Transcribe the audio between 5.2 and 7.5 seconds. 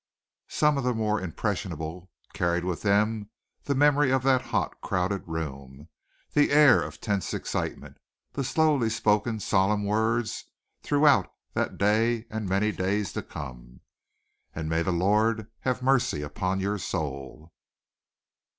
room, the air of tense